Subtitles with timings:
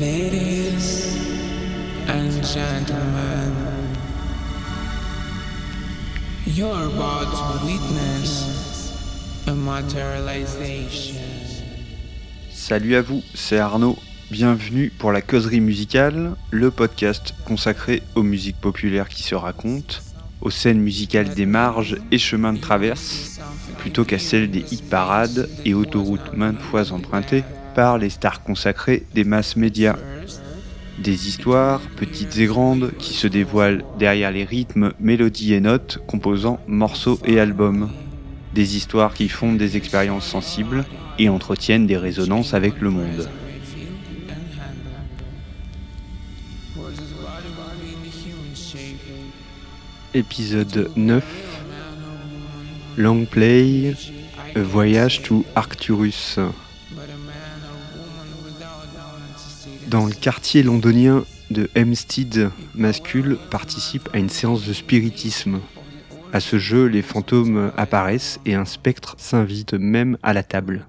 [0.00, 1.16] Ladies
[2.06, 3.54] and gentlemen,
[6.44, 8.92] you're about to witness
[9.46, 11.16] a materialization.
[12.50, 13.96] Salut à vous, c'est Arnaud.
[14.30, 19.96] Bienvenue pour la causerie musicale, le podcast consacré aux musiques populaires qui se racontent,
[20.42, 23.40] aux scènes musicales des marges et chemins de traverse,
[23.78, 27.44] plutôt qu'à celles des hit parades et autoroutes maintes fois empruntées
[27.76, 29.96] par les stars consacrées des masses médias.
[30.98, 36.58] Des histoires, petites et grandes, qui se dévoilent derrière les rythmes, mélodies et notes composant
[36.66, 37.90] morceaux et albums.
[38.54, 40.86] Des histoires qui fondent des expériences sensibles
[41.18, 43.28] et entretiennent des résonances avec le monde.
[50.14, 51.24] Épisode 9
[52.96, 53.92] Long Play
[54.54, 56.38] A Voyage to Arcturus.
[59.88, 65.60] Dans le quartier londonien de Hempstead, Mascule participe à une séance de spiritisme.
[66.32, 70.86] À ce jeu, les fantômes apparaissent et un spectre s'invite même à la table.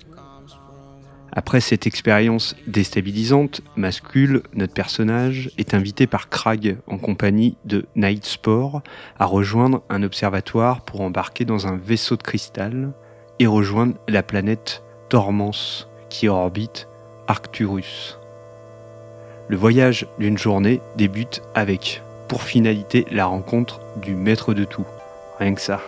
[1.31, 8.81] Après cette expérience déstabilisante, Mascule, notre personnage, est invité par Crag en compagnie de Nightspore
[9.19, 12.93] à rejoindre un observatoire pour embarquer dans un vaisseau de cristal
[13.37, 16.87] et rejoindre la planète Tormance qui orbite
[17.27, 18.16] Arcturus.
[19.49, 24.85] Le voyage d'une journée débute avec, pour finalité, la rencontre du maître de tout.
[25.39, 25.79] Rien que ça.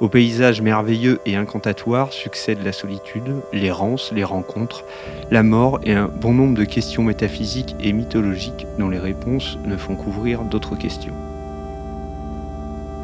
[0.00, 4.84] Au paysage merveilleux et incantatoire succèdent la solitude, l'errance, les rencontres,
[5.30, 9.76] la mort et un bon nombre de questions métaphysiques et mythologiques dont les réponses ne
[9.76, 11.14] font qu'ouvrir d'autres questions.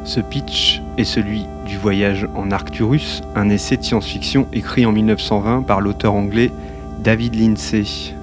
[0.03, 5.61] Ce pitch est celui du voyage en Arcturus, un essai de science-fiction écrit en 1920
[5.61, 6.49] par l'auteur anglais
[7.03, 8.15] David Lindsay.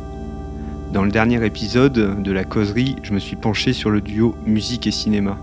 [0.96, 4.86] Dans le dernier épisode de la causerie, je me suis penché sur le duo musique
[4.86, 5.36] et cinéma.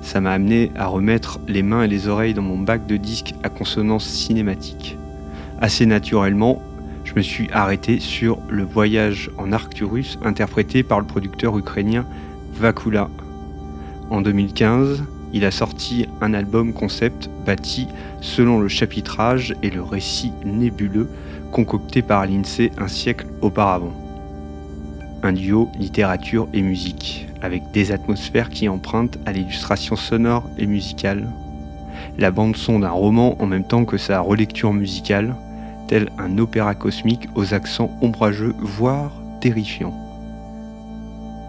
[0.00, 3.34] Ça m'a amené à remettre les mains et les oreilles dans mon bac de disques
[3.42, 4.96] à consonance cinématique.
[5.60, 6.62] Assez naturellement,
[7.04, 12.06] je me suis arrêté sur le voyage en Arcturus interprété par le producteur ukrainien
[12.54, 13.10] Vakula.
[14.08, 15.04] En 2015,
[15.34, 17.88] il a sorti un album concept bâti
[18.22, 21.10] selon le chapitrage et le récit nébuleux
[21.52, 24.07] concocté par l'INSEE un siècle auparavant
[25.22, 31.28] un duo littérature et musique, avec des atmosphères qui empruntent à l'illustration sonore et musicale.
[32.18, 35.34] La bande son d'un roman en même temps que sa relecture musicale,
[35.88, 39.94] tel un opéra cosmique aux accents ombrageux, voire terrifiants.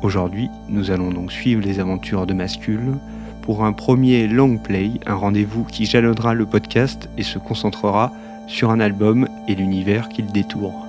[0.02, 2.94] Aujourd'hui, nous allons donc suivre les aventures de Mascule
[3.42, 8.14] pour un premier long play, un rendez-vous qui jalonnera le podcast et se concentrera
[8.48, 10.89] sur un album et l'univers qu'il détourne.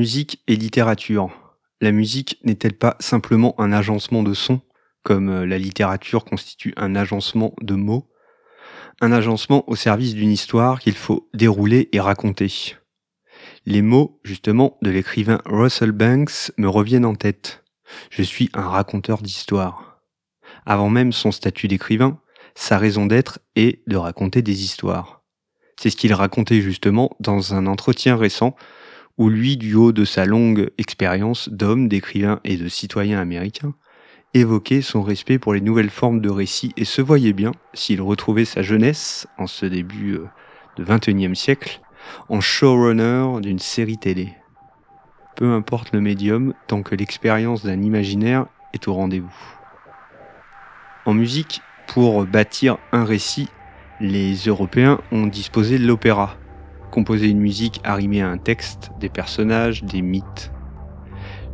[0.00, 1.30] Musique et littérature.
[1.82, 4.62] La musique n'est-elle pas simplement un agencement de sons,
[5.02, 8.08] comme euh, la littérature constitue un agencement de mots?
[9.02, 12.78] Un agencement au service d'une histoire qu'il faut dérouler et raconter.
[13.66, 17.62] Les mots, justement, de l'écrivain Russell Banks me reviennent en tête.
[18.08, 20.00] Je suis un raconteur d'histoire.
[20.64, 22.18] Avant même son statut d'écrivain,
[22.54, 25.24] sa raison d'être est de raconter des histoires.
[25.78, 28.56] C'est ce qu'il racontait justement dans un entretien récent
[29.20, 33.74] où lui, du haut de sa longue expérience d'homme, d'écrivain et de citoyen américain,
[34.32, 38.46] évoquait son respect pour les nouvelles formes de récit et se voyait bien, s'il retrouvait
[38.46, 40.26] sa jeunesse, en ce début euh,
[40.78, 41.82] de XXIe siècle,
[42.30, 44.32] en showrunner d'une série télé.
[45.36, 49.36] Peu importe le médium, tant que l'expérience d'un imaginaire est au rendez-vous.
[51.04, 53.50] En musique, pour bâtir un récit,
[54.00, 56.38] les Européens ont disposé de l'opéra,
[56.90, 60.52] composer une musique arrimée à un texte, des personnages, des mythes.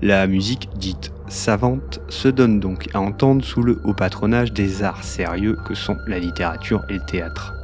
[0.02, 5.02] La musique dite savante se donne donc à entendre sous le haut patronage des arts
[5.02, 7.54] sérieux que sont la littérature et le théâtre.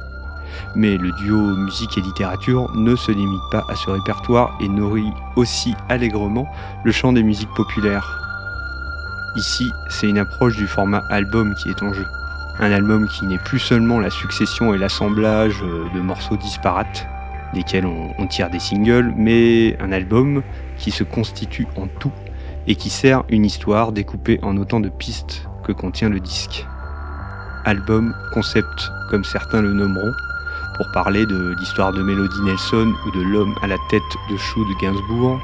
[0.75, 5.11] Mais le duo musique et littérature ne se limite pas à ce répertoire et nourrit
[5.35, 6.47] aussi allègrement
[6.83, 8.19] le chant des musiques populaires.
[9.35, 12.05] Ici, c'est une approche du format album qui est en jeu.
[12.59, 17.07] Un album qui n'est plus seulement la succession et l'assemblage de morceaux disparates,
[17.53, 20.43] desquels on, tire des singles, mais un album
[20.77, 22.11] qui se constitue en tout
[22.67, 26.65] et qui sert une histoire découpée en autant de pistes que contient le disque.
[27.65, 30.11] Album, concept, comme certains le nommeront,
[30.77, 34.65] pour parler de l'histoire de Melody Nelson ou de l'homme à la tête de chou
[34.65, 35.39] de Gainsbourg,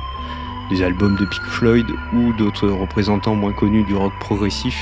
[0.69, 4.77] des albums de Pink Floyd ou d'autres représentants moins connus du rock progressif,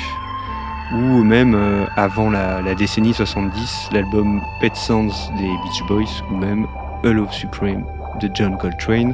[0.94, 6.68] ou même euh, avant la, décennie 70, l'album Pet Sounds des Beach Boys, ou même
[7.03, 7.85] A Love Supreme
[8.21, 9.13] de John Coltrane,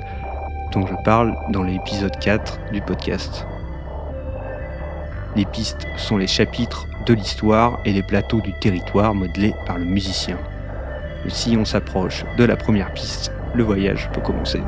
[0.71, 3.45] dont je parle dans l'épisode 4 du podcast.
[5.35, 9.85] Les pistes sont les chapitres de l'histoire et les plateaux du territoire modelés par le
[9.85, 10.38] musicien.
[11.27, 14.62] Si on s'approche de la première piste, le voyage peut commencer.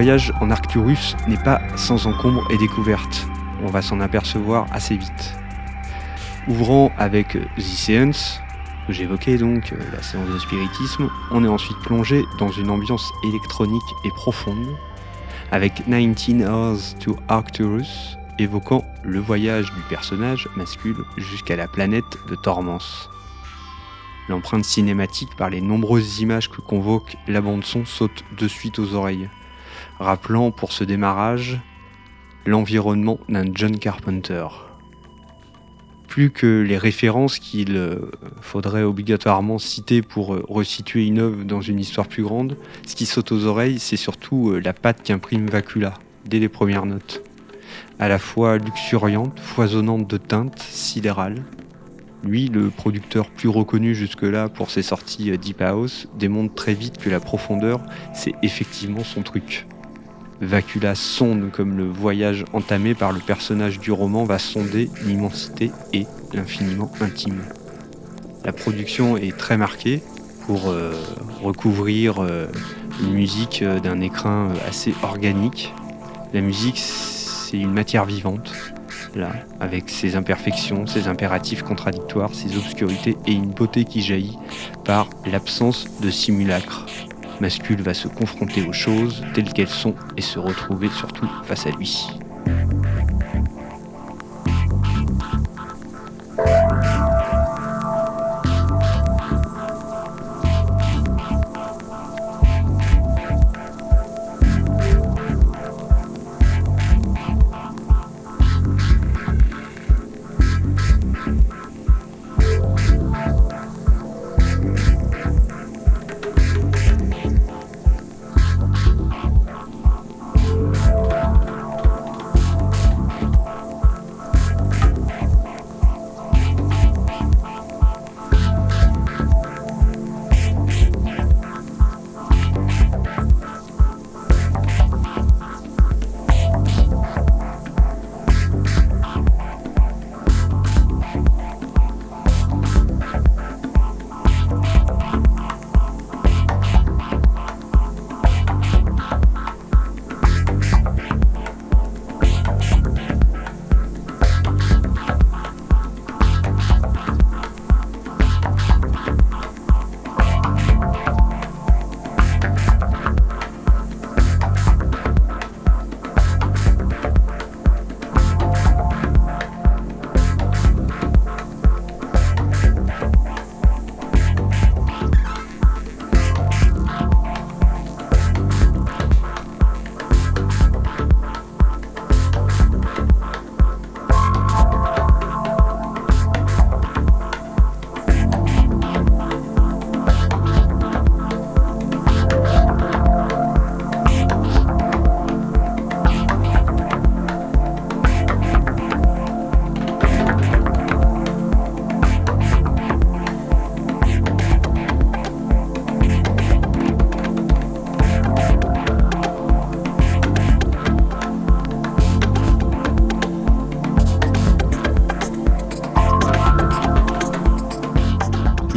[0.00, 3.28] Voyage en Arcturus n'est pas sans encombre et découverte.
[3.62, 5.34] On va s'en apercevoir assez vite.
[6.48, 8.40] Ouvrant avec The Seance,
[8.86, 13.12] que j'évoquais donc, euh, la séance de spiritisme, on est ensuite plongé dans une ambiance
[13.24, 14.74] électronique et profonde,
[15.52, 22.36] avec 19 Hours to Arcturus, évoquant le voyage du personnage masculin jusqu'à la planète de
[22.36, 23.10] Tormence.
[24.30, 29.28] L'empreinte cinématique par les nombreuses images que convoque la bande-son saute de suite aux oreilles
[30.00, 31.60] rappelant pour ce démarrage
[32.46, 34.46] l'environnement d'un John Carpenter.
[36.08, 38.10] Plus que les références qu'il euh,
[38.40, 43.06] faudrait obligatoirement citer pour euh, resituer une œuvre dans une histoire plus grande, ce qui
[43.06, 45.94] saute aux oreilles, c'est surtout euh, la patte qu'imprime Vacula
[46.24, 47.22] dès les premières notes.
[48.00, 51.44] À la fois luxuriante, foisonnante de teintes, sidérales,
[52.24, 57.08] lui, le producteur plus reconnu jusque-là pour ses sorties Deep House, démontre très vite que
[57.08, 57.80] la profondeur,
[58.14, 59.66] c'est effectivement son truc.
[60.40, 66.06] Vacula sonde comme le voyage entamé par le personnage du roman va sonder l'immensité et
[66.32, 67.42] l'infiniment intime.
[68.44, 70.02] La production est très marquée
[70.46, 70.92] pour euh,
[71.42, 72.46] recouvrir euh,
[73.02, 75.74] une musique euh, d'un écrin assez organique.
[76.32, 78.50] La musique, c'est une matière vivante,
[79.14, 79.30] là,
[79.60, 84.38] avec ses imperfections, ses impératifs contradictoires, ses obscurités et une beauté qui jaillit
[84.84, 86.86] par l'absence de simulacre.
[87.40, 91.70] Mascule va se confronter aux choses telles qu'elles sont et se retrouver surtout face à
[91.70, 92.06] lui.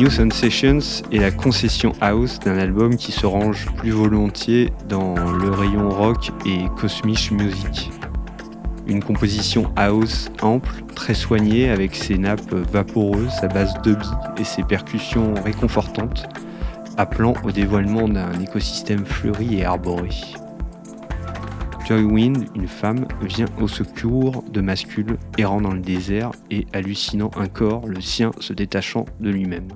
[0.04, 5.50] New Sensations est la concession house d'un album qui se range plus volontiers dans le
[5.50, 7.90] rayon rock et cosmic music.
[8.86, 14.44] Une composition house ample, très soignée avec ses nappes vaporeuses, sa base de billes et
[14.44, 16.28] ses percussions réconfortantes,
[16.98, 20.10] appelant au dévoilement d'un écosystème fleuri et arboré.
[21.88, 27.32] Joy Wind, une femme, vient au secours de mascules errant dans le désert et hallucinant
[27.38, 29.70] un corps, le sien, se détachant de lui-même.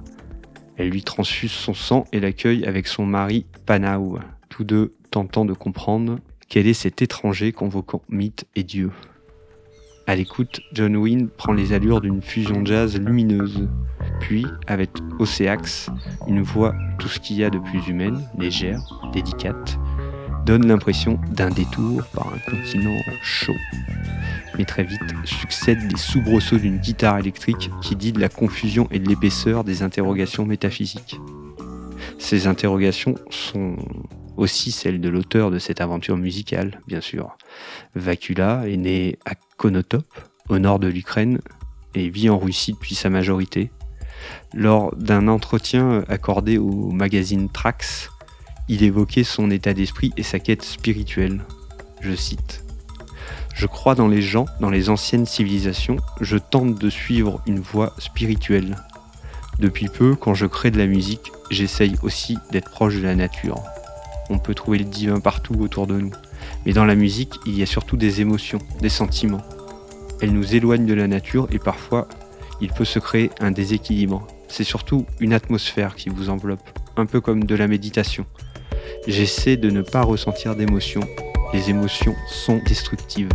[0.78, 4.20] Elle lui transfuse son sang et l'accueille avec son mari Panau,
[4.50, 6.20] tous deux tentant de comprendre
[6.50, 8.92] quel est cet étranger convoquant mythe et dieu.
[10.06, 13.68] À l'écoute, John Wynne prend les allures d'une fusion jazz lumineuse,
[14.22, 15.90] puis, avec Océax,
[16.28, 18.80] une voix tout ce qu'il y a de plus humaine, légère,
[19.12, 19.78] délicate,
[20.46, 23.54] donne l'impression d'un détour par un continent chaud.
[24.58, 29.00] Mais très vite succèdent les soubresauts d'une guitare électrique qui dit de la confusion et
[29.00, 31.20] de l'épaisseur des interrogations métaphysiques.
[32.18, 33.76] Ces interrogations sont
[34.36, 37.38] aussi celles de l'auteur de cette aventure musicale, bien sûr.
[37.96, 40.06] Vacula est né à Konotop,
[40.50, 41.40] au nord de l'Ukraine,
[41.94, 43.72] et vit en Russie depuis sa majorité.
[44.54, 48.10] Lors d'un entretien accordé au magazine Trax,
[48.68, 51.42] il évoquait son état d'esprit et sa quête spirituelle.
[52.02, 52.67] Je cite
[53.58, 57.92] Je crois dans les gens, dans les anciennes civilisations, je tente de suivre une voie
[57.98, 58.76] spirituelle.
[59.58, 63.64] Depuis peu, quand je crée de la musique, j'essaye aussi d'être proche de la nature.
[64.30, 66.12] On peut trouver le divin partout autour de nous.
[66.68, 69.44] Mais dans la musique, il y a surtout des émotions, des sentiments.
[70.22, 72.08] Elle nous éloigne de la nature et parfois,
[72.62, 74.28] il peut se créer un déséquilibre.
[74.50, 78.28] C'est surtout une atmosphère qui vous enveloppe, un peu comme de la méditation.
[79.08, 81.08] J'essaie de ne pas ressentir d'émotions.
[81.54, 83.30] Les émotions sont destructives.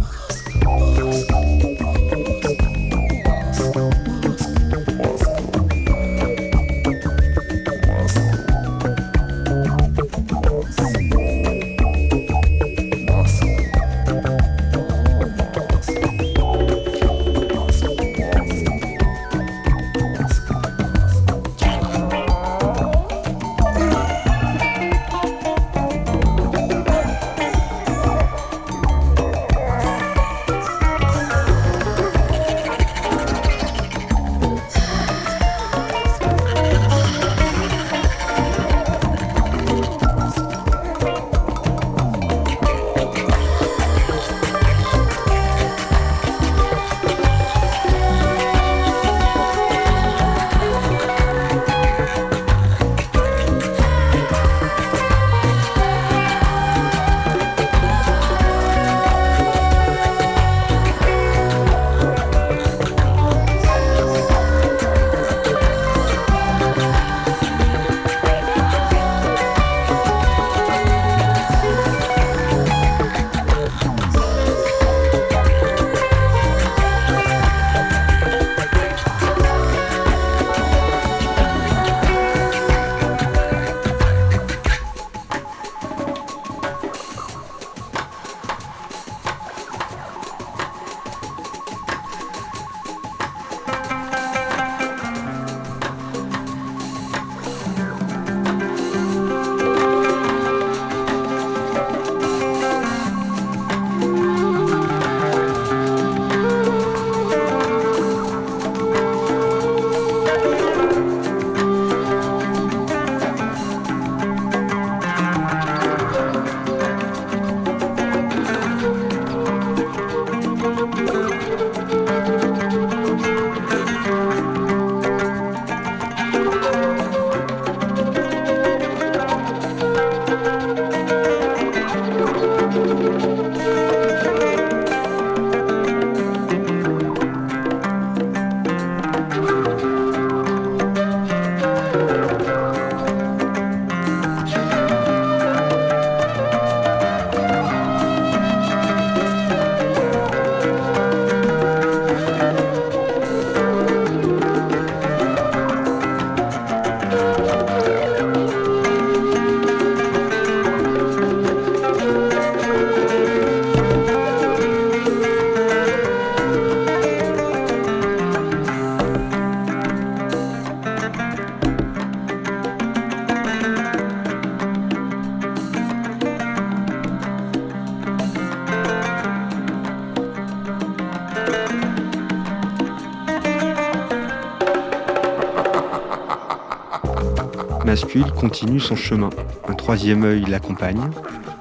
[188.02, 189.30] Mascule continue son chemin.
[189.68, 191.08] Un troisième œil l'accompagne.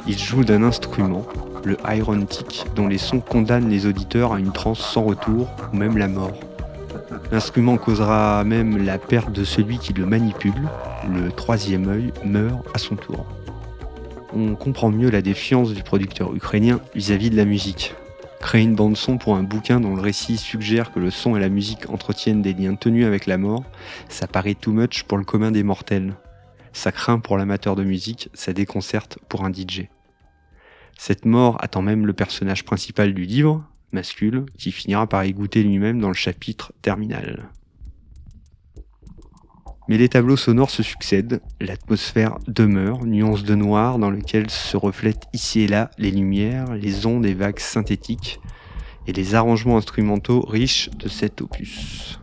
[0.07, 1.23] Il joue d'un instrument,
[1.63, 5.99] le Irontic, dont les sons condamnent les auditeurs à une transe sans retour ou même
[5.99, 6.33] la mort.
[7.31, 10.67] L'instrument causera même la perte de celui qui le manipule.
[11.13, 13.23] Le troisième œil meurt à son tour.
[14.35, 17.93] On comprend mieux la défiance du producteur ukrainien vis-à-vis de la musique.
[18.39, 21.49] Créer une bande-son pour un bouquin dont le récit suggère que le son et la
[21.49, 23.63] musique entretiennent des liens tenus avec la mort,
[24.09, 26.15] ça paraît too much pour le commun des mortels.
[26.73, 29.87] Ça craint pour l'amateur de musique, ça déconcerte pour un DJ.
[30.97, 35.63] Cette mort attend même le personnage principal du livre, Mascule, qui finira par y goûter
[35.63, 37.49] lui-même dans le chapitre terminal.
[39.87, 45.27] Mais les tableaux sonores se succèdent, l'atmosphère demeure, nuance de noir dans lequel se reflètent
[45.33, 48.39] ici et là les lumières, les ondes et vagues synthétiques,
[49.07, 52.20] et les arrangements instrumentaux riches de cet opus.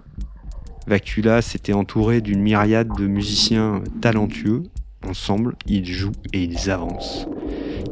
[0.89, 4.63] Vacula s'était entouré d'une myriade de musiciens talentueux.
[5.07, 7.27] Ensemble, ils jouent et ils avancent.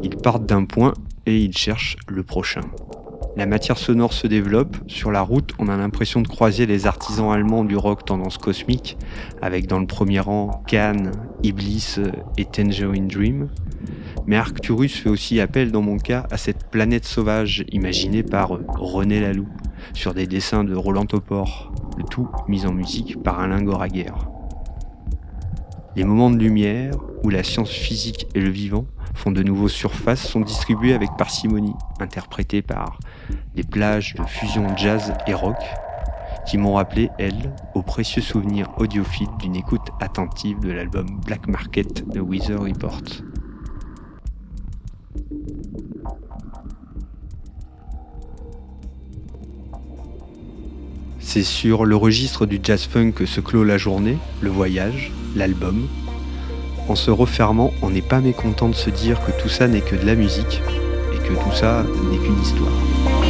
[0.03, 0.95] Ils partent d'un point
[1.27, 2.63] et ils cherchent le prochain.
[3.37, 4.79] La matière sonore se développe.
[4.87, 8.97] Sur la route, on a l'impression de croiser les artisans allemands du rock tendance cosmique,
[9.43, 11.97] avec dans le premier rang Cannes, Iblis
[12.39, 13.51] et Tangerine Dream.
[14.27, 19.21] Mais Arcturus fait aussi appel, dans mon cas, à cette planète sauvage imaginée par René
[19.21, 19.49] Laloux,
[19.93, 24.13] sur des dessins de Roland Topor, le tout mis en musique par Alain Goraguer.
[25.97, 30.21] Les moments de lumière, où la science physique et le vivant font de nouveau surface,
[30.21, 32.99] sont distribués avec parcimonie, interprétés par
[33.55, 35.57] des plages de fusion jazz et rock,
[36.47, 42.09] qui m'ont rappelé, elles, au précieux souvenir audiophile d'une écoute attentive de l'album Black Market
[42.09, 43.03] de Weather Report.
[51.29, 55.89] C'est sur le registre du jazz funk que se clôt la journée, le voyage, l'album.
[56.89, 59.97] En se refermant, on n'est pas mécontent de se dire que tout ça n'est que
[59.97, 60.63] de la musique
[61.13, 63.26] et que tout ça n'est qu'une histoire.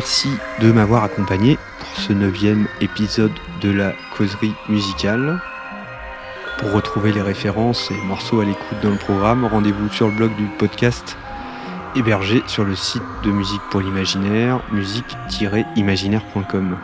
[0.00, 0.30] Merci
[0.62, 5.38] de m'avoir accompagné pour ce neuvième épisode de la causerie musicale.
[6.58, 10.34] Pour retrouver les références et morceaux à l'écoute dans le programme, rendez-vous sur le blog
[10.36, 11.18] du podcast
[11.94, 16.78] hébergé sur le site de Musique pour l'Imaginaire, musique-imaginaire.com.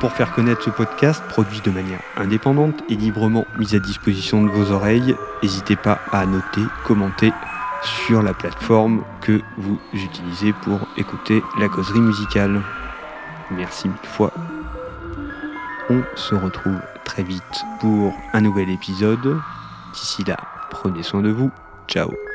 [0.00, 4.50] Pour faire connaître ce podcast, produit de manière indépendante et librement mis à disposition de
[4.50, 7.32] vos oreilles, n'hésitez pas à noter, commenter
[7.82, 12.62] sur la plateforme que vous utilisez pour écouter la causerie musicale.
[13.50, 14.32] Merci mille fois.
[15.88, 19.40] On se retrouve très vite pour un nouvel épisode.
[19.92, 20.36] D'ici là,
[20.70, 21.50] prenez soin de vous.
[21.88, 22.25] Ciao